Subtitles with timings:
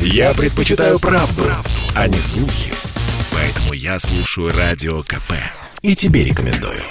[0.00, 2.72] Я предпочитаю правду, правду, а не слухи.
[3.32, 5.32] Поэтому я слушаю Радио КП.
[5.82, 6.82] И тебе рекомендую.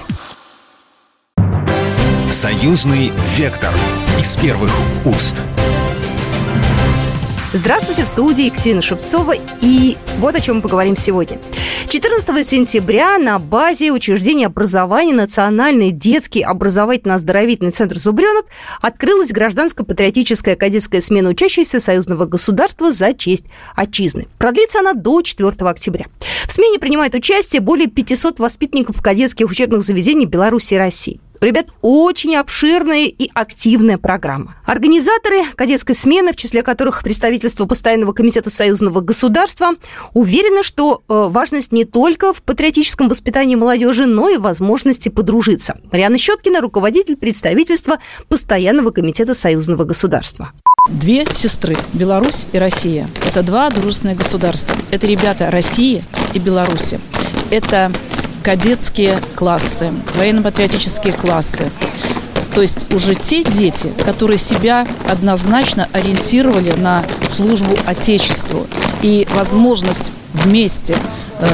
[2.31, 3.73] Союзный вектор
[4.19, 4.71] из первых
[5.05, 5.41] уст.
[7.55, 9.33] Здравствуйте, в студии Екатерина Шевцова.
[9.61, 11.39] И вот о чем мы поговорим сегодня.
[11.87, 18.47] 14 сентября на базе учреждения образования Национальный детский образовательно-оздоровительный центр «Зубренок»
[18.81, 24.25] открылась гражданско-патриотическая кадетская смена учащихся союзного государства за честь отчизны.
[24.37, 26.07] Продлится она до 4 октября.
[26.19, 31.21] В смене принимают участие более 500 воспитанников кадетских учебных заведений Беларуси и России.
[31.45, 34.55] Ребят очень обширная и активная программа.
[34.65, 39.73] Организаторы кадетской смены, в числе которых представительство Постоянного комитета союзного государства,
[40.15, 45.77] уверены, что э, важность не только в патриотическом воспитании молодежи, но и возможности подружиться.
[45.91, 50.51] Мариана Щеткина, руководитель представительства Постоянного комитета союзного государства.
[50.89, 53.07] Две сестры, Беларусь и Россия.
[53.23, 54.75] Это два дружественных государства.
[54.89, 56.01] Это ребята России
[56.33, 56.99] и Беларуси.
[57.51, 57.91] Это
[58.45, 61.71] кадетские классы, военно-патриотические классы.
[62.53, 68.67] То есть уже те дети, которые себя однозначно ориентировали на службу Отечеству.
[69.01, 70.95] И возможность вместе
[71.39, 71.47] э,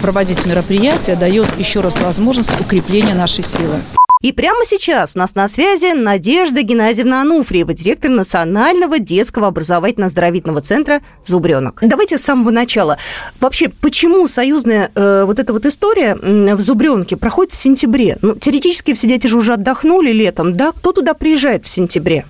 [0.00, 3.80] проводить мероприятия дает еще раз возможность укрепления нашей силы.
[4.22, 11.00] И прямо сейчас у нас на связи Надежда Геннадьевна Ануфриева, директор Национального детского образовательно-оздоровительного центра
[11.24, 11.78] «Зубренок».
[11.80, 12.98] Давайте с самого начала.
[13.40, 18.18] Вообще, почему союзная э, вот эта вот история в Зубренке проходит в сентябре?
[18.20, 20.72] Ну, теоретически все дети же уже отдохнули летом, да?
[20.72, 22.26] Кто туда приезжает в сентябре?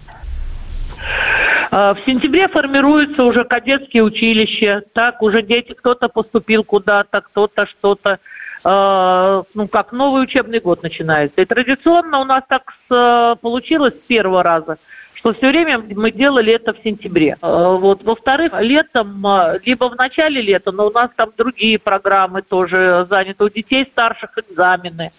[1.73, 4.85] Э, в сентябре формируются уже кадетские училища.
[4.93, 8.21] Так, уже дети, кто-то поступил куда-то, кто-то что-то.
[8.63, 11.41] Э, ну, как новый учебный год начинается.
[11.41, 14.79] И традиционно у нас так с, получилось с первого раза,
[15.15, 17.37] что все время мы делали это в сентябре.
[17.43, 18.03] Э, вот.
[18.03, 23.45] Во-вторых, летом, э, либо в начале лета, но у нас там другие программы тоже заняты,
[23.45, 25.13] у детей старших экзамены.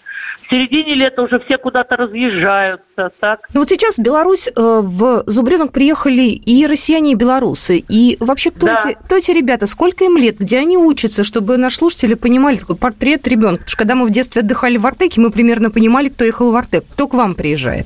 [0.47, 3.47] В середине лета уже все куда-то разъезжаются, так?
[3.53, 7.77] Ну вот сейчас в Беларусь э, в Зубренок приехали и россияне, и белорусы.
[7.77, 8.83] И вообще, кто, да.
[8.83, 12.75] эти, кто эти ребята, сколько им лет, где они учатся, чтобы наши слушатели понимали такой
[12.75, 13.59] портрет ребенка?
[13.59, 16.55] Потому что когда мы в детстве отдыхали в Артеке, мы примерно понимали, кто ехал в
[16.55, 16.85] Артек.
[16.91, 17.85] Кто к вам приезжает?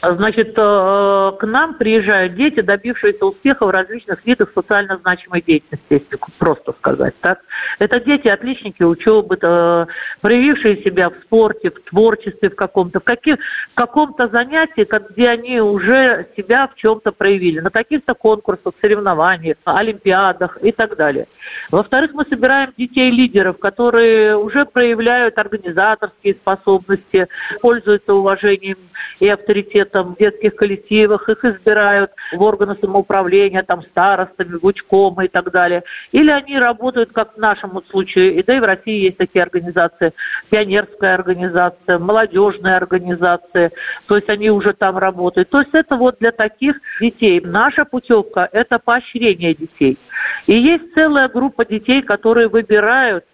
[0.00, 6.18] Значит, э, к нам приезжают дети, добившиеся успеха в различных видах социально значимой деятельности, если
[6.38, 7.40] просто сказать так.
[7.80, 9.86] Это дети, отличники учебы, э,
[10.20, 13.38] проявившие себя в спорте, в творчестве в каком-то, в, каких,
[13.72, 20.58] в каком-то занятии, где они уже себя в чем-то проявили, на каких-то конкурсах, соревнованиях, олимпиадах
[20.62, 21.26] и так далее.
[21.72, 27.26] Во-вторых, мы собираем детей-лидеров, которые уже проявляют организаторские способности,
[27.60, 28.78] пользуются уважением
[29.18, 35.28] и авторитетом там, в детских коллективах, их избирают в органы самоуправления, там, старостами, гучком и
[35.28, 35.84] так далее.
[36.12, 39.42] Или они работают, как в нашем вот случае, и да и в России есть такие
[39.42, 40.12] организации,
[40.50, 43.72] пионерская организация, молодежная организация,
[44.06, 45.50] то есть они уже там работают.
[45.50, 47.40] То есть это вот для таких детей.
[47.40, 49.98] Наша путевка– это поощрение детей.
[50.46, 53.24] И есть целая группа детей, которые выбирают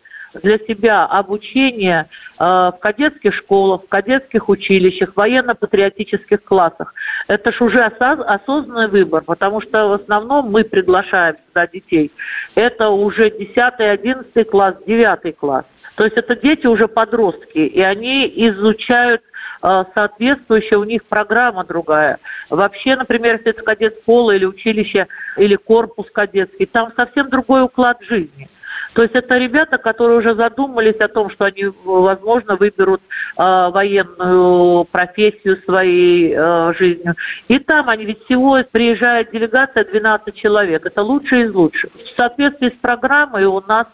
[0.43, 2.09] для себя обучение
[2.39, 6.95] э, в кадетских школах, в кадетских училищах, военно-патриотических классах.
[7.29, 12.13] Это же уже осознанный выбор, потому что в основном мы приглашаем сюда детей.
[12.55, 15.65] Это уже 10, 11 класс, 9 класс.
[15.95, 19.23] То есть это дети уже подростки, и они изучают
[19.63, 22.19] э, соответствующая у них программа другая.
[22.51, 25.07] Вообще, например, если это кадет школа или училище,
[25.37, 28.49] или корпус кадетский, там совсем другой уклад жизни.
[28.95, 33.03] То есть это ребята, которые уже задумались о том, что они, возможно, выберут
[33.37, 37.15] э, военную профессию своей э, жизнью.
[37.49, 40.87] И там они ведь всего приезжает делегация 12 человек.
[40.87, 41.91] Это лучшие из лучших.
[41.93, 43.87] В соответствии с программой у нас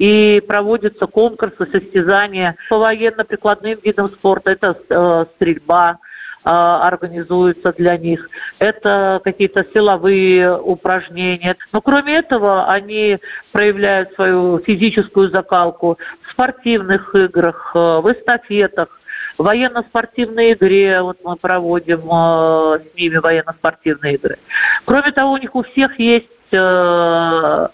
[0.00, 4.50] и проводятся конкурсы, состязания по военно-прикладным видам спорта.
[4.52, 5.98] Это э, стрельба,
[6.42, 8.28] организуются для них,
[8.58, 11.56] это какие-то силовые упражнения.
[11.72, 13.18] Но кроме этого они
[13.52, 18.88] проявляют свою физическую закалку в спортивных играх, э, в эстафетах,
[19.36, 24.38] в военно-спортивной игре вот мы проводим э, с ними военно-спортивные игры.
[24.84, 27.70] Кроме того, у них у всех есть в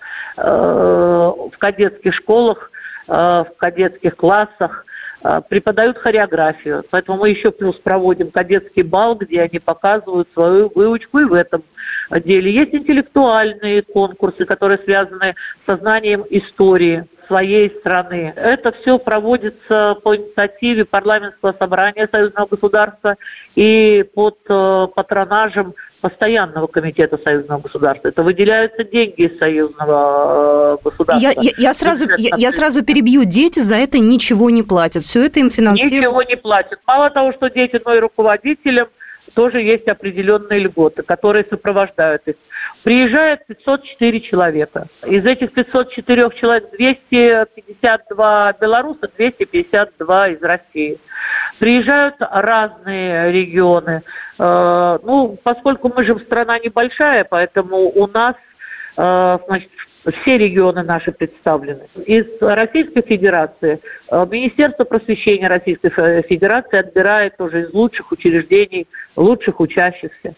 [1.58, 2.70] кадетских школах,
[3.12, 4.85] в кадетских классах
[5.23, 6.85] э, преподают хореографию.
[6.91, 11.62] Поэтому мы еще плюс проводим кадетский бал, где они показывают свою выучку и в этом
[12.11, 12.53] деле.
[12.53, 15.35] Есть интеллектуальные конкурсы, которые связаны
[15.67, 18.32] со знанием истории своей страны.
[18.37, 23.17] Это все проводится по инициативе парламентского собрания Союзного государства
[23.55, 28.08] и под э, патронажем постоянного комитета союзного государства.
[28.08, 31.20] Это выделяются деньги из союзного э, государства.
[31.20, 33.25] Я, я, я, сразу, я, я сразу перебью.
[33.25, 35.02] Дети за это ничего не платят.
[35.02, 36.05] Все это им финансируют.
[36.05, 36.81] Ничего не платят.
[36.87, 38.88] Мало того, что дети, но и руководителям
[39.37, 42.37] тоже есть определенные льготы, которые сопровождают их.
[42.83, 44.87] Приезжает 504 человека.
[45.05, 50.99] Из этих 504 человек 252 белоруса, 252 из России.
[51.59, 54.03] Приезжают разные регионы.
[54.38, 58.37] Э, ну, поскольку мы же страна небольшая, поэтому у нас
[58.97, 59.71] э, значит,
[60.12, 61.88] все регионы наши представлены.
[62.06, 63.81] Из Российской Федерации
[64.11, 65.91] э, Министерство просвещения Российской
[66.23, 68.87] Федерации отбирает тоже из лучших учреждений,
[69.17, 70.35] лучших учащихся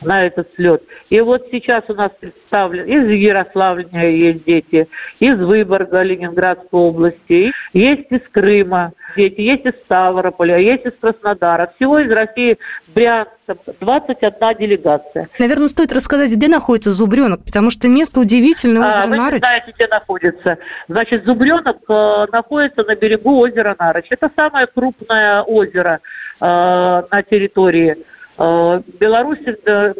[0.00, 0.82] на этот слет.
[1.10, 4.88] И вот сейчас у нас представлен из Ярославля есть дети,
[5.20, 11.72] из Выборга Ленинградской области, есть из Крыма дети, есть из Ставрополя, есть из Краснодара.
[11.76, 12.58] Всего из России
[12.94, 15.28] Брянска 21 делегация.
[15.38, 19.42] Наверное, стоит рассказать, где находится Зубренок, потому что место удивительное, озеро а, вы Нарыч.
[19.42, 20.58] Вы знаете, где находится.
[20.88, 24.06] Значит, Зубренок э, находится на берегу озера Нарыч.
[24.10, 26.00] Это самое крупное озеро
[26.40, 27.98] э, на территории
[28.38, 29.94] Э, Беларуси э,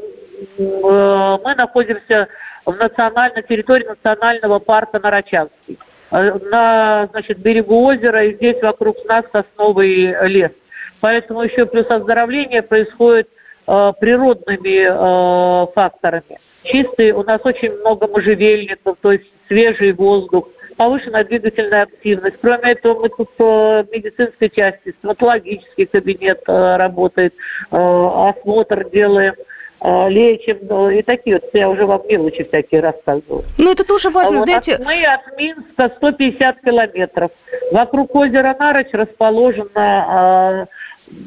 [0.59, 2.29] мы находимся
[2.65, 5.79] в национальной территории национального парка Нарочанский.
[6.11, 10.53] Э, на значит, берегу озера и здесь вокруг нас сосновый лес.
[11.01, 13.29] Поэтому еще плюс оздоровление происходит
[13.67, 16.39] э, природными э, факторами.
[16.63, 22.37] Чистый, у нас очень много можжевельников, то есть свежий воздух, повышенная двигательная активность.
[22.41, 27.35] Кроме этого, мы тут в медицинской части, стоматологический кабинет э, работает,
[27.71, 29.35] э, осмотр делаем
[29.81, 33.45] э, лечим, ну, и такие вот, я уже вам мелочи всякие рассказываю.
[33.59, 34.79] Ну, это тоже важно, вот, знаете...
[34.85, 37.31] Мы от Минска 150 километров.
[37.71, 40.69] Вокруг озера Нарыч расположена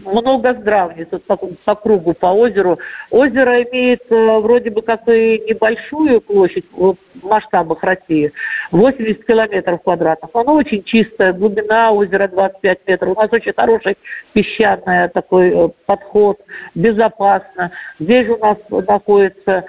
[0.06, 2.80] много здравниц по, по кругу, по озеру.
[3.10, 8.32] Озеро имеет э, вроде бы как и небольшую площадь в масштабах России,
[8.72, 10.32] 80 километров квадратных.
[10.34, 13.18] Оно очень чистое, глубина озера 25 метров.
[13.18, 13.98] У нас очень хороший
[14.34, 16.40] песчаный такой э, подход,
[16.74, 17.72] безопасно.
[18.00, 19.66] Здесь у нас находится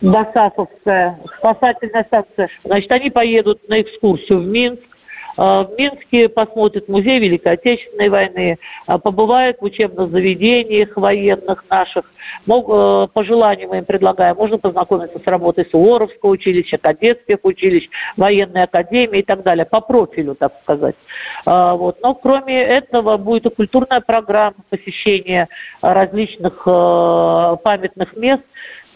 [0.00, 2.48] Басафовская спасательная станция.
[2.64, 4.89] Значит, они поедут на экскурсию в Минск,
[5.36, 12.04] в Минске посмотрят музей Великой Отечественной войны, а, побывают в учебных заведениях военных наших.
[12.46, 18.64] Э, по желанию мы им предлагаем, можно познакомиться с работой Суворовского училища, кадетских училищ, военной
[18.64, 20.96] академии и так далее, по профилю, так сказать.
[21.44, 22.00] Вот.
[22.02, 25.48] Но кроме этого будет и культурная программа посещения
[25.80, 28.42] различных э, памятных мест,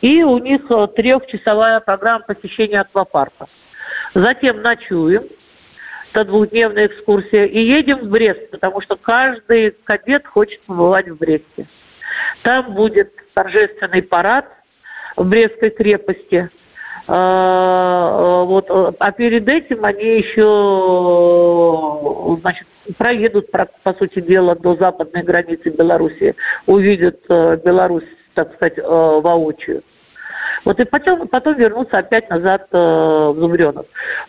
[0.00, 3.47] и у них э, трехчасовая программа посещения аквапарка.
[4.15, 5.25] Затем ночуем,
[6.15, 7.47] это двухдневная экскурсия.
[7.47, 11.67] И едем в Брест, потому что каждый кадет хочет побывать в Бресте.
[12.43, 14.47] Там будет торжественный парад
[15.17, 16.51] в Брестской крепости.
[17.07, 20.39] А, вот, а перед этим они еще
[22.41, 22.67] значит,
[22.97, 26.35] проедут, по сути дела, до западной границы Беларуси,
[26.67, 29.83] увидят э, Беларусь, так сказать, э, воочию.
[30.65, 33.87] Вот и потом, потом вернуться опять назад э, в Зубренов.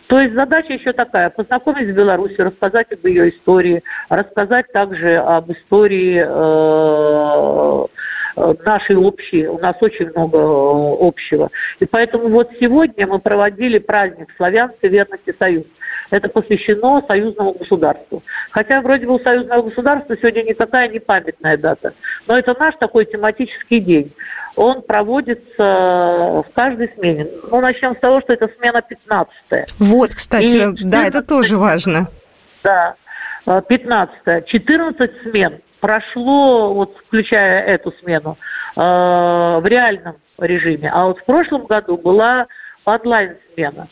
[0.07, 5.51] То есть задача еще такая, познакомить с Беларусью, рассказать об ее истории, рассказать также об
[5.51, 7.87] истории э,
[8.35, 11.51] нашей общей, у нас очень много э, общего.
[11.79, 15.67] И поэтому вот сегодня мы проводили праздник славянской верности Союзу.
[16.09, 18.21] Это посвящено союзному государству.
[18.51, 21.93] Хотя вроде бы у союзного государства сегодня никакая не памятная дата.
[22.27, 24.13] Но это наш такой тематический день.
[24.55, 27.27] Он проводится в каждой смене.
[27.49, 29.65] Ну, начнем с того, что это смена 15 -я.
[29.79, 32.09] Вот, кстати, И да, это тоже важно.
[32.63, 32.95] Да,
[33.45, 34.43] 15 -я.
[34.43, 38.37] 14 смен прошло, вот включая эту смену,
[38.75, 40.89] э, в реальном режиме.
[40.91, 42.47] А вот в прошлом году была
[42.85, 43.87] онлайн-смена.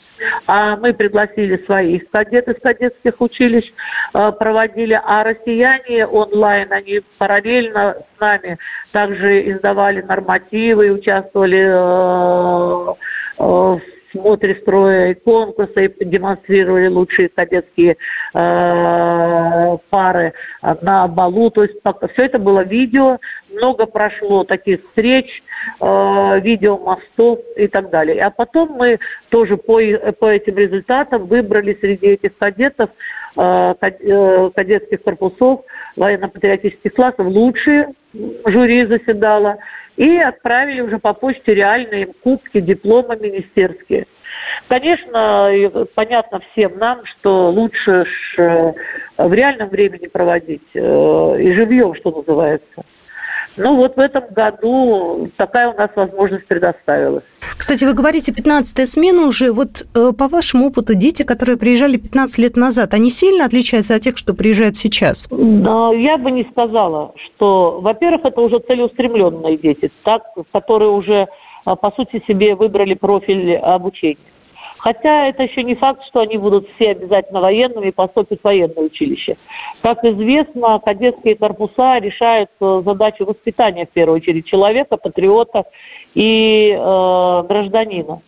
[0.47, 3.71] А мы пригласили своих кадетов из кадетских училищ,
[4.13, 8.57] э, проводили, а россияне онлайн, они параллельно с нами
[8.91, 12.93] также издавали нормативы, участвовали э,
[13.37, 13.81] в
[14.13, 17.97] смотре строя и конкурса, и демонстрировали лучшие кадетские
[18.33, 20.33] э, пары
[20.81, 21.49] на балу.
[21.49, 21.75] То есть
[22.13, 23.19] все это было видео,
[23.53, 25.43] много прошло таких встреч,
[25.79, 28.23] э, видео мостов и так далее.
[28.23, 29.79] А потом мы тоже по,
[30.19, 32.89] по этим результатам выбрали среди этих кадетов
[33.37, 35.61] э, э кадетских корпусов
[35.95, 37.93] военно-патриотических классов лучшие,
[38.45, 39.57] жюри заседало,
[39.95, 44.07] и отправили уже по почте реальные кубки, дипломы министерские.
[44.67, 45.51] Конечно,
[45.93, 48.05] понятно всем нам, что лучше
[48.37, 48.73] э,
[49.17, 52.83] в реальном времени проводить и живьем, что называется.
[53.55, 57.23] Ну вот в этом году такая у нас возможность предоставилась.
[57.57, 59.51] Кстати, вы говорите, 15-я смена уже.
[59.51, 64.01] Вот э, по вашему опыту, дети, которые приезжали 15 лет назад, они сильно отличаются от
[64.01, 65.27] тех, что приезжают сейчас?
[65.29, 71.27] Да, я бы не сказала, что, во-первых, это уже целеустремленные дети, так, которые уже,
[71.65, 74.17] э, по сути, себе выбрали профиль обучения.
[74.83, 78.83] Хотя это еще не факт, что они будут все обязательно военными и поступят в военное
[78.83, 79.37] училище.
[79.81, 85.63] Как известно, кадетские корпуса решают э, задачу воспитания, в первую очередь, человека, патриота
[86.13, 88.21] и э, гражданина.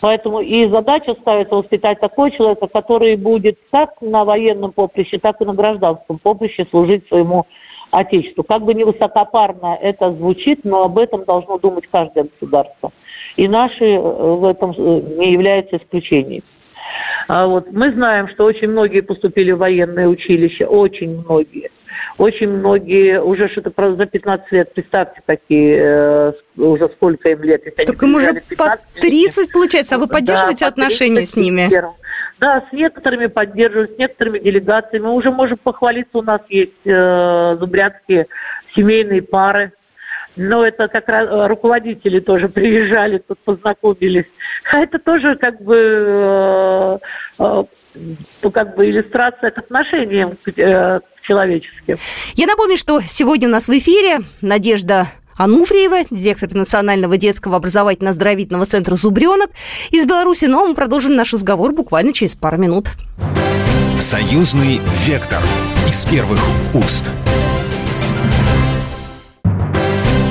[0.00, 5.44] Поэтому и задача ставится воспитать такого человека, который будет как на военном поприще, так и
[5.44, 7.46] на гражданском поприще служить своему
[7.92, 8.42] Отечеству.
[8.42, 12.90] Как бы невысокопарно это звучит, но об этом должно думать каждое государство.
[13.36, 16.42] И наши э, в этом э, не являются исключением.
[17.28, 21.70] А вот мы знаем, что очень многие поступили в военное училище, очень многие–
[22.18, 27.62] очень многие, уже что-то за 15 лет, представьте, какие, э, уже сколько им лет.
[27.64, 31.68] Если так им уже по 30 лет, получается, а вы поддерживаете да, отношения с ними?
[32.42, 35.04] Да, с некоторыми поддерживаем, с некоторыми делегациями.
[35.04, 38.26] Мы уже можем похвалиться, у нас есть э, зубрятские
[38.74, 39.74] семейные пары,
[40.34, 44.24] но это как раз э, руководители тоже приезжали, тут познакомились.
[44.72, 46.98] А это тоже как бы э,
[47.38, 47.64] э,
[48.52, 51.96] как бы иллюстрация к отношениям к, э, к человеческим.
[52.34, 58.96] Я напомню, что сегодня у нас в эфире Надежда Ануфриева, директор Национального детского образовательно-оздоровительного центра
[58.96, 59.50] «Зубренок»
[59.90, 60.46] из Беларуси.
[60.46, 62.90] Но мы продолжим наш разговор буквально через пару минут.
[64.00, 65.42] Союзный вектор
[65.88, 66.40] из первых
[66.74, 67.10] уст.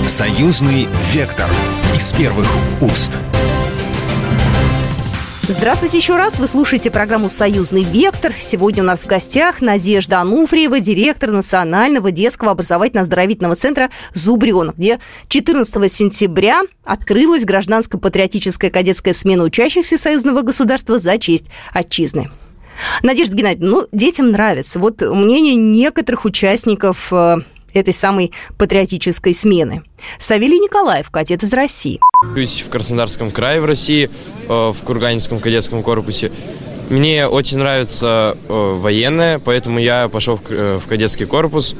[0.07, 1.49] Союзный вектор
[1.95, 2.47] из первых
[2.81, 3.17] уст.
[5.51, 6.39] Здравствуйте еще раз.
[6.39, 8.31] Вы слушаете программу «Союзный вектор».
[8.39, 15.91] Сегодня у нас в гостях Надежда Ануфриева, директор Национального детского образовательно-оздоровительного центра «Зубренок», где 14
[15.91, 22.31] сентября открылась гражданско-патриотическая кадетская смена учащихся союзного государства за честь отчизны.
[23.03, 24.79] Надежда Геннадьевна, ну, детям нравится.
[24.79, 27.39] Вот мнение некоторых участников э,
[27.73, 29.83] этой самой патриотической смены.
[30.19, 31.99] Савелий Николаев, кадет из России.
[32.23, 34.09] Учусь в Краснодарском крае в России,
[34.47, 36.31] э, в Курганинском кадетском корпусе.
[36.89, 41.75] Мне очень нравится э, военное, поэтому я пошел в кадетский корпус.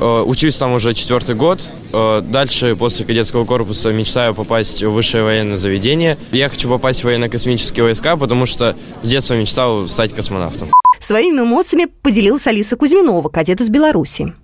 [0.00, 1.70] Э, учусь там уже четвертый год.
[1.90, 6.18] Дальше, после кадетского корпуса, мечтаю попасть в высшее военное заведение.
[6.32, 10.70] Я хочу попасть в военно-космические войска, потому что с детства мечтал стать космонавтом.
[11.00, 14.34] Своими эмоциями поделилась Алиса Кузьминова, кадет из Беларуси.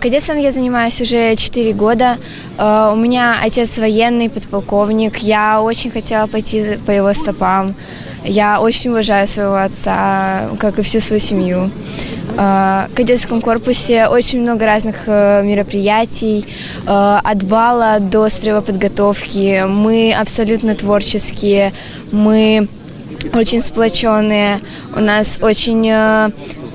[0.00, 2.16] Кадетством я занимаюсь уже 4 года.
[2.58, 5.18] Э, у меня отец военный, подполковник.
[5.18, 7.74] Я очень хотела пойти по его стопам.
[8.24, 11.70] Я очень уважаю своего отца, как и всю свою семью.
[12.36, 16.46] Э, в кадетском корпусе очень много разных э, мероприятий,
[16.84, 19.66] от бала до стрелоподготовки.
[19.68, 21.72] Мы абсолютно творческие,
[22.10, 22.66] мы
[23.34, 24.58] очень сплоченные,
[24.96, 25.92] у нас очень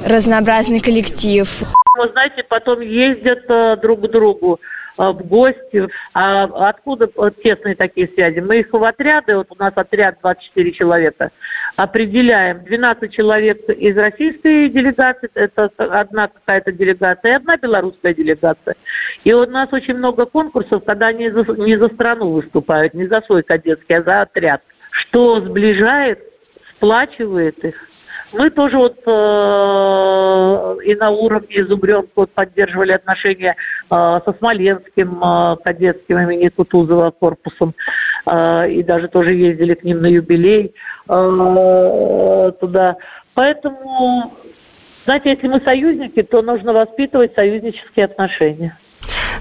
[0.05, 1.49] разнообразный коллектив
[1.97, 4.59] вы знаете, потом ездят э, друг к другу
[4.97, 5.87] э, в гости.
[6.13, 7.09] А откуда
[7.43, 8.39] тесные такие связи?
[8.39, 11.31] Мы их в отряды, вот у нас отряд 24 человека,
[11.75, 12.63] определяем.
[12.63, 18.75] 12 человек из российской делегации, это одна какая-то делегация, и одна белорусская делегация.
[19.23, 23.43] И у нас очень много конкурсов, когда они не за страну выступают, не за свой
[23.43, 24.61] кадетский, а за отряд.
[24.91, 26.19] Что сближает,
[26.77, 27.86] сплачивает их.
[28.33, 33.55] Мы тоже вот э, и на уровне Зубренка вот поддерживали отношения
[33.89, 37.73] э, со Смоленским э, кадетским имени Кутузова корпусом,
[38.25, 40.73] э, и даже тоже ездили к ним на юбилей
[41.07, 42.97] э, туда.
[43.33, 44.33] Поэтому,
[45.05, 48.77] знаете, если мы союзники, то нужно воспитывать союзнические отношения.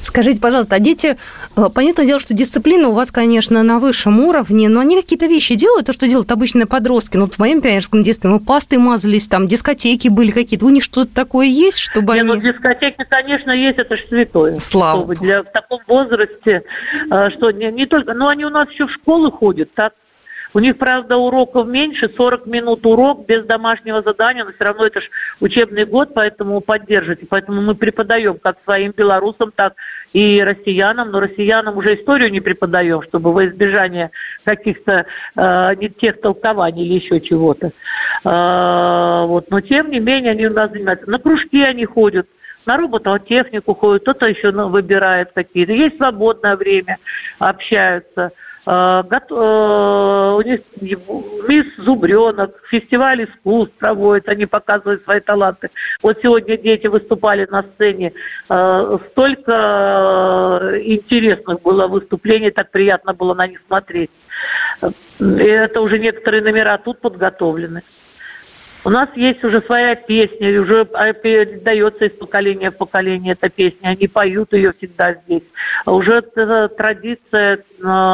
[0.00, 1.16] Скажите, пожалуйста, а дети,
[1.56, 5.54] э, понятное дело, что дисциплина у вас, конечно, на высшем уровне, но они какие-то вещи
[5.54, 7.16] делают, то, что делают обычные подростки.
[7.16, 10.66] Ну, вот в моем пионерском детстве мы пастой мазались, там дискотеки были какие-то.
[10.66, 12.34] У них что-то такое есть, чтобы Нет, они...
[12.34, 14.60] ну, дискотеки, конечно, есть, это же святое.
[14.60, 15.14] Слава.
[15.16, 16.64] Для, в таком возрасте,
[17.10, 18.14] э, что не, не только...
[18.14, 19.94] Но они у нас еще в школы ходят, так?
[20.56, 25.02] У них, правда, уроков меньше, 40 минут урок без домашнего задания, но все равно это
[25.02, 27.26] же учебный год, поэтому поддержите.
[27.28, 29.74] Поэтому мы преподаем как своим белорусам, так
[30.14, 34.12] и россиянам, но россиянам уже историю не преподаем, чтобы во избежание
[34.44, 35.04] каких-то
[35.36, 37.72] э, не тех толкований или еще чего-то.
[38.24, 39.50] Э, вот.
[39.50, 41.10] Но тем не менее они у нас занимаются.
[41.10, 42.28] На кружки они ходят,
[42.64, 45.72] на робототехнику ходят, кто-то еще ну, выбирает какие-то.
[45.72, 46.96] Есть свободное время,
[47.38, 48.32] общаются.
[48.66, 55.70] Э, э, у них мисс Зубренок, фестиваль искусств проводит, они показывают свои таланты.
[56.02, 58.12] Вот сегодня дети выступали на сцене,
[58.48, 64.10] э, столько интересных было выступлений, так приятно было на них смотреть.
[65.20, 67.82] И это уже некоторые номера тут подготовлены.
[68.86, 73.88] У нас есть уже своя песня, уже передается из поколения в поколение эта песня.
[73.88, 75.42] Они поют ее всегда здесь.
[75.86, 77.64] Уже традиция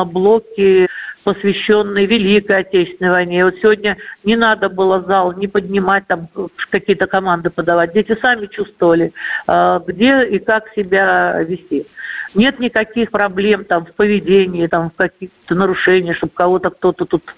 [0.06, 0.88] блоки,
[1.24, 3.44] посвященные Великой Отечественной войне.
[3.44, 6.30] Вот сегодня не надо было зал не поднимать, там
[6.70, 7.92] какие-то команды подавать.
[7.92, 9.12] Дети сами чувствовали,
[9.46, 11.86] а, где и как себя вести.
[12.34, 17.34] Нет никаких проблем там в поведении, там в каких-то нарушениях, чтобы кого-то кто-то тут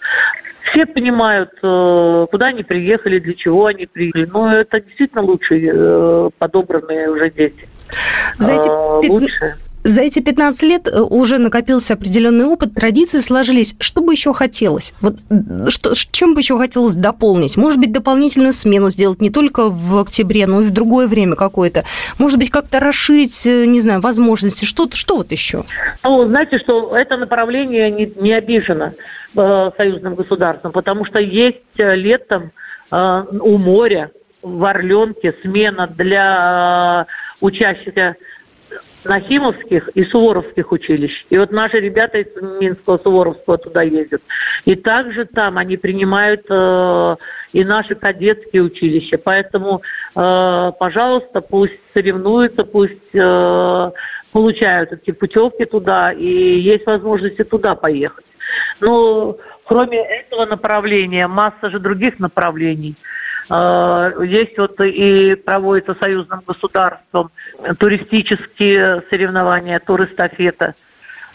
[0.64, 4.24] все понимают, э, куда они приехали, для чего они приехали.
[4.24, 7.68] Но это действительно лучшие э, подобранные уже дети.
[8.38, 9.56] За эти, лучшие.
[9.84, 13.76] За эти 15 лет э, уже накопился определенный опыт, традиции сложились.
[13.78, 14.94] Что бы еще хотелось?
[15.02, 15.16] Вот
[15.68, 17.58] что, чем бы еще хотелось дополнить?
[17.58, 21.84] Может быть, дополнительную смену сделать не только в октябре, но и в другое время какое-то?
[22.18, 24.64] Может быть, как-то расширить, не знаю, возможности?
[24.64, 25.64] Что, что вот еще?
[26.02, 28.92] Ну, знаете, что это направление не, не обижено
[29.36, 32.52] э, союзным государством, потому что есть э, летом
[32.90, 34.10] э, у моря
[34.40, 38.16] в Орленке смена для э, учащихся
[39.04, 41.26] Нахимовских и Суворовских училищ.
[41.30, 44.22] И вот наши ребята из Минского, Суворовского туда ездят.
[44.64, 47.16] И также там они принимают э,
[47.52, 49.18] и наши кадетские училища.
[49.18, 49.82] Поэтому,
[50.14, 53.90] э, пожалуйста, пусть соревнуются, пусть э,
[54.32, 58.24] получают эти путевки туда, и есть возможность и туда поехать.
[58.80, 62.96] Но кроме этого направления, масса же других направлений.
[63.48, 67.30] А, есть вот и проводится союзным государством
[67.78, 70.74] туристические соревнования, туристафета.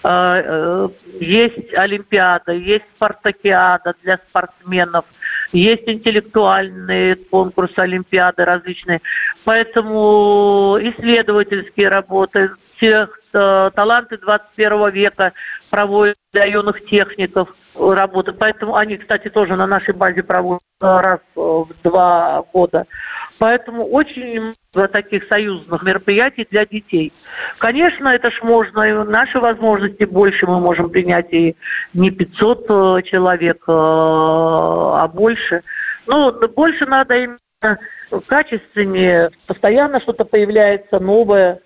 [0.01, 0.89] А, э,
[1.19, 5.03] есть Олимпиада, есть спартакиада для спортсменов,
[5.51, 9.01] есть интеллектуальные конкурсы, Олимпиады различные.
[9.43, 12.51] Поэтому исследовательские работы,
[12.81, 13.07] э,
[13.75, 15.33] таланты 21 века
[15.69, 18.31] проводят для юных техников работы.
[18.31, 22.85] Поэтому они, кстати, тоже на нашей базе проводят раз в два года.
[23.37, 27.13] Поэтому очень много таких союзных мероприятий для детей.
[27.57, 31.55] Конечно, это ж можно, и наши возможности больше мы можем принять и
[31.93, 35.63] не 500 э, человек, э, а больше.
[36.05, 37.79] Но больше надо именно
[38.27, 41.61] качественнее, постоянно что-то появляется новое,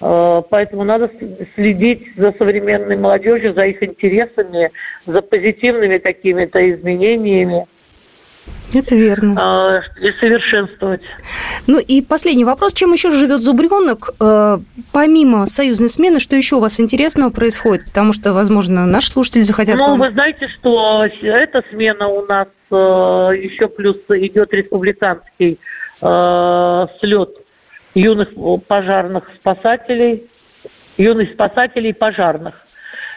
[0.00, 1.10] Э, поэтому надо
[1.54, 4.70] следить за современной молодежью, за их интересами,
[5.06, 7.66] за позитивными какими-то изменениями.
[8.72, 9.80] Это верно.
[9.80, 11.02] Э, и совершенствовать.
[11.66, 12.72] Ну и последний вопрос.
[12.72, 14.14] Чем еще живет зубренок?
[14.20, 14.58] Э,
[14.92, 17.86] помимо союзной смены, что еще у вас интересного происходит?
[17.86, 19.76] Потому что, возможно, наши слушатели захотят...
[19.76, 25.58] Ну, вы знаете, что эта смена у нас еще плюс идет республиканский
[25.98, 27.30] слет
[27.94, 28.28] юных
[28.68, 30.30] пожарных спасателей,
[30.96, 32.54] юных спасателей пожарных.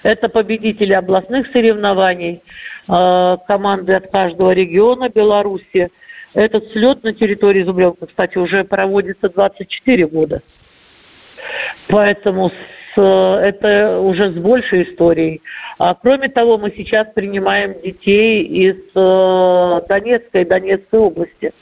[0.03, 2.43] Это победители областных соревнований,
[2.87, 5.91] э, команды от каждого региона Беларуси.
[6.33, 10.41] Этот слет на территории Зубревка, кстати, уже проводится 24 года.
[11.87, 12.51] Поэтому
[12.95, 15.41] с, это уже с большей историей.
[15.77, 21.53] А кроме того, мы сейчас принимаем детей из э, Донецкой и Донецкой области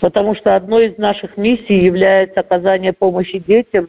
[0.00, 3.88] потому что одной из наших миссий является оказание помощи детям,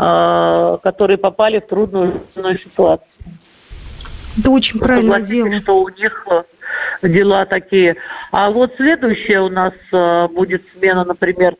[0.00, 3.10] которые попали в трудную ситуацию.
[4.38, 5.52] Это очень правильно дело.
[5.60, 7.96] что у них э, дела такие.
[8.30, 11.56] А вот следующая у нас э, будет смена, например,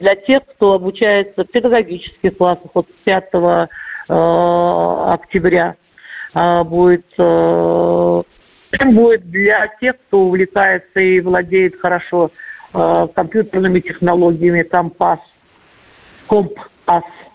[0.00, 3.66] для тех, кто обучается в педагогических классах от 5 э,
[4.08, 5.76] октября
[6.34, 7.04] будет
[8.86, 12.30] будет для тех, кто увлекается и владеет хорошо
[12.72, 15.20] компьютерными технологиями Компас,
[16.26, 17.31] Компас, э,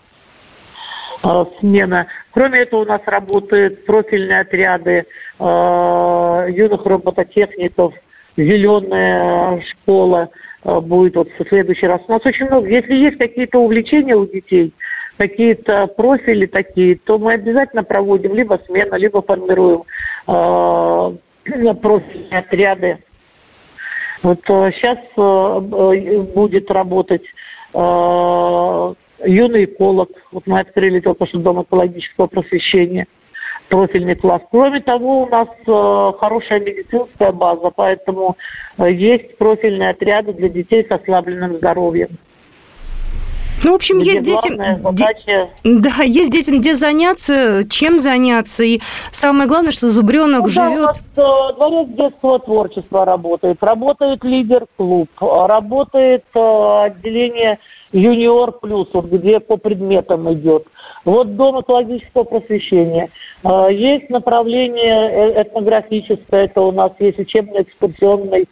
[1.60, 2.08] смена.
[2.32, 5.06] Кроме этого у нас работают профильные отряды
[5.40, 7.94] э, юных робототехников,
[8.36, 10.30] зеленая школа
[10.64, 12.02] будет вот в следующий раз.
[12.08, 12.68] У нас очень много.
[12.68, 14.74] Если есть какие-то увлечения у детей,
[15.18, 19.84] какие-то профили такие, то мы обязательно проводим либо смену, либо формируем
[21.82, 23.00] профильные отряды.
[24.24, 27.24] Вот сейчас будет работать
[29.26, 30.10] юный эколог.
[30.32, 33.08] Вот мы открыли только что Дом экологического просвещения
[33.70, 34.42] профильный класс.
[34.50, 38.38] Кроме того, у нас э, хорошая медицинская база, поэтому
[38.78, 42.18] э, есть профильные отряды для детей с ослабленным здоровьем.
[43.64, 44.58] Ну, в общем, есть детям...
[44.84, 45.50] Задача...
[45.64, 48.64] Да, есть детям где заняться, чем заняться.
[48.64, 48.80] И
[49.12, 50.96] самое главное, что зубренок ну, живет...
[51.16, 53.64] Да, э, дворец детского творчества работает.
[53.64, 55.10] Работает лидер-клуб.
[55.20, 57.60] Работает э, отделение
[57.92, 60.68] юниор плюс, вот где по предметам идет.
[61.04, 63.10] Вот дом экологического просвещения.
[63.44, 68.48] Э, есть направление этнографическое, это у нас есть учебно-экскурсионный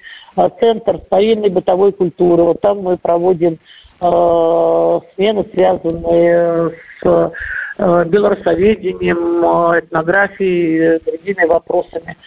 [0.59, 2.43] центр старинной бытовой культуры.
[2.43, 3.59] Вот там мы проводим
[3.99, 7.31] смены, связанные с
[7.77, 12.17] э, белорусоведением, э, этнографией, другими вопросами.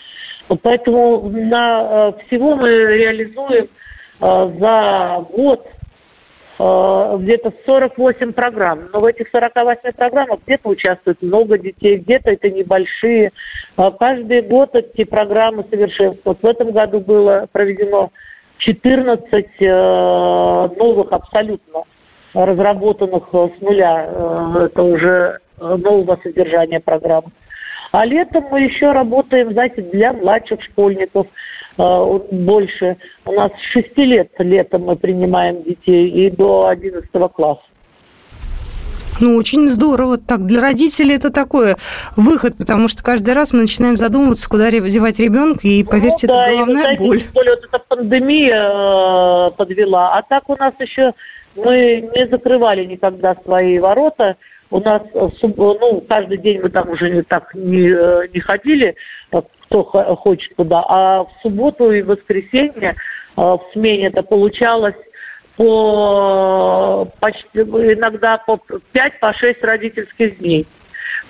[0.63, 3.69] Поэтому на всего мы реализуем
[4.19, 5.67] за год
[6.59, 8.89] где-то 48 программ.
[8.93, 13.33] Но в этих 48 программах где-то участвует много детей, где-то это небольшие.
[13.77, 16.43] Каждый год эти программы совершенствуют.
[16.43, 18.11] В этом году было проведено
[18.59, 21.85] 14 э, новых абсолютно
[22.35, 27.33] разработанных э, с нуля, э, это уже нового содержания программ.
[27.90, 31.27] А летом мы еще работаем, знаете, для младших школьников
[31.77, 32.97] больше.
[33.25, 37.62] У нас с 6 лет летом мы принимаем детей и до 11 класса.
[39.21, 40.19] Ну, очень здорово.
[40.19, 41.75] Так, для родителей это такой
[42.17, 46.49] выход, потому что каждый раз мы начинаем задумываться, куда девать ребенка, и, поверьте, ну, да,
[46.49, 47.23] это головная и, боль.
[47.35, 50.17] более вот эта пандемия э, подвела.
[50.17, 51.15] А так у нас еще
[51.57, 54.37] мы не закрывали никогда свои ворота.
[54.71, 58.97] У нас ну, каждый день мы там уже не так не, э, не ходили,
[59.31, 60.85] кто хочет куда.
[60.87, 62.95] А в субботу и воскресенье э,
[63.37, 64.95] в смене это получалось
[65.59, 68.61] по почти иногда по
[68.92, 70.66] 5 по 6 родительских дней.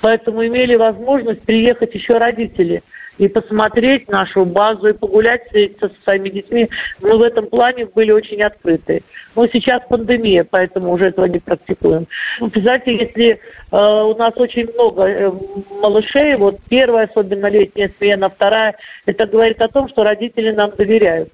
[0.02, 2.82] Поэтому имели возможность приехать еще родители
[3.16, 5.48] и посмотреть нашу базу, и погулять
[5.80, 6.68] со своими детьми.
[7.00, 9.02] Мы в этом плане были очень открыты.
[9.34, 12.06] Но сейчас пандемия, поэтому уже этого не практикуем.
[12.38, 13.38] Ну, представьте, если э,
[13.70, 15.32] у нас очень много э,
[15.80, 21.32] малышей, вот первая, особенно летняя смена, вторая, это говорит о том, что родители нам доверяют.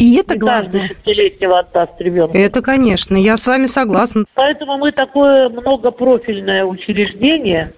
[0.00, 0.88] И это не главное.
[0.88, 2.36] десятилетнего отдаст ребенка.
[2.36, 4.24] Это, конечно, я с вами согласна.
[4.34, 7.74] Поэтому мы такое многопрофильное учреждение,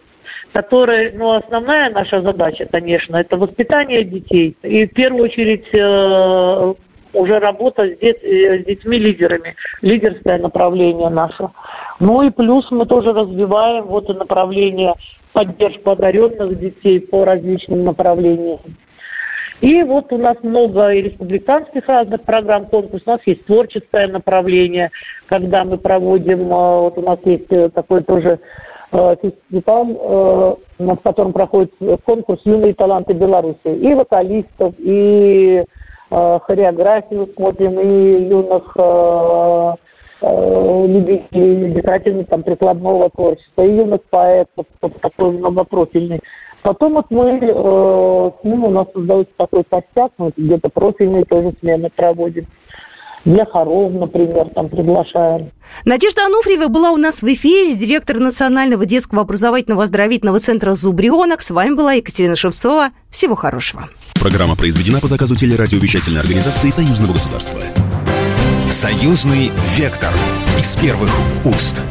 [0.52, 4.56] которое, ну, основная наша задача, конечно, это воспитание детей.
[4.62, 6.74] И в первую очередь э,
[7.12, 11.48] уже работа с, дет, э, с детьми-лидерами, лидерское направление наше.
[11.98, 14.94] Ну и плюс мы тоже развиваем вот и направление
[15.32, 18.60] поддержку одаренных детей по различным направлениям.
[19.62, 23.06] И вот у нас много и республиканских разных программ, конкурсов.
[23.06, 24.90] У нас есть творческое направление,
[25.26, 28.40] когда мы проводим, э, вот у нас есть э, такой тоже
[28.90, 31.72] э, фестиваль, в котором проходит
[32.04, 33.58] конкурс «Юные таланты Беларуси».
[33.64, 35.64] И вокалистов, и
[36.10, 38.76] хореографию смотрим, и юных
[40.20, 44.66] любителей декоративного там, прикладного творчества, и юных поэтов,
[45.00, 46.20] такой многопрофильный.
[46.62, 51.52] Потом вот мы э, с ним у нас создается такой костяк, мы где-то профильные тоже
[51.60, 52.46] смены проводим.
[53.24, 55.52] Для хоров, например, там приглашаем.
[55.84, 61.40] Надежда Ануфриева была у нас в эфире, директор Национального детского образовательного оздоровительного центра «Зубрионок».
[61.40, 62.90] С вами была Екатерина Шевцова.
[63.10, 63.88] Всего хорошего.
[64.14, 67.60] Программа произведена по заказу телерадиовещательной организации Союзного государства.
[68.70, 70.10] Союзный вектор
[70.58, 71.10] из первых
[71.44, 71.82] уст.